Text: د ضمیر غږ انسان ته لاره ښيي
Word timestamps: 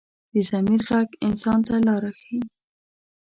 د 0.33 0.35
ضمیر 0.49 0.81
غږ 0.89 1.09
انسان 1.27 1.59
ته 1.67 1.75
لاره 1.87 2.11
ښيي 2.19 2.39